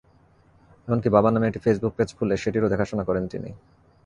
[0.87, 3.49] এমনকি বাবার নামে একটি ফেসবুক পেজ খুলে সেটিরও দেখাশোনা করেন তিনি।